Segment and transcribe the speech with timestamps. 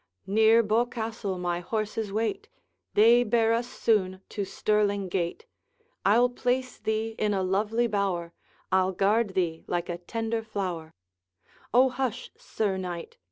[0.25, 2.49] Near Bochastle my horses wait;
[2.95, 5.45] They bear us soon to Stirling gate.
[6.03, 8.33] I'll place thee in a lovely bower,
[8.71, 10.95] I'll guard thee like a tender flower'
[11.71, 13.17] 'O hush, Sir Knight!